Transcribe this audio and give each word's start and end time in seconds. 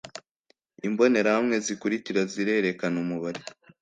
imbonerahamwe 0.87 1.55
zikurikira 1.65 2.21
zirerekana 2.33 2.97
umubare 3.03 3.41